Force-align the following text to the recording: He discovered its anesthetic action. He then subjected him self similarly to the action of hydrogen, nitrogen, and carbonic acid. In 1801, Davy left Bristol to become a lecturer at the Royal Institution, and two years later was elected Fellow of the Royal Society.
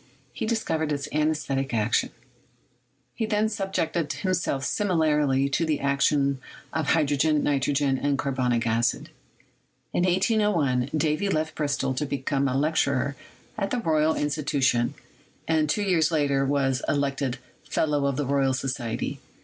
He 0.33 0.47
discovered 0.47 0.91
its 0.91 1.07
anesthetic 1.13 1.75
action. 1.75 2.09
He 3.13 3.27
then 3.27 3.49
subjected 3.49 4.11
him 4.11 4.33
self 4.33 4.65
similarly 4.65 5.47
to 5.49 5.63
the 5.63 5.79
action 5.79 6.39
of 6.73 6.87
hydrogen, 6.93 7.43
nitrogen, 7.43 7.99
and 7.99 8.17
carbonic 8.17 8.65
acid. 8.65 9.11
In 9.93 10.03
1801, 10.05 10.89
Davy 10.97 11.29
left 11.29 11.53
Bristol 11.53 11.93
to 11.93 12.07
become 12.07 12.47
a 12.47 12.57
lecturer 12.57 13.15
at 13.59 13.69
the 13.69 13.77
Royal 13.77 14.15
Institution, 14.15 14.95
and 15.47 15.69
two 15.69 15.83
years 15.83 16.09
later 16.09 16.47
was 16.47 16.81
elected 16.89 17.37
Fellow 17.69 18.07
of 18.07 18.17
the 18.17 18.25
Royal 18.25 18.55
Society. 18.55 19.19